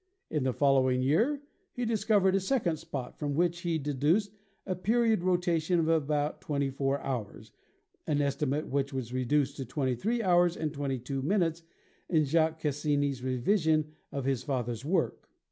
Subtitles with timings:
[0.31, 1.43] In the following year
[1.73, 4.31] he discovered a second spot, from which he deduced
[4.65, 7.51] a period of rotation of about 24 hours,
[8.07, 11.61] an estimate which was reduced to 23 hours and 22 minutes
[12.09, 15.29] in Jacques Cassini's revision of his VENUS 143 father's work.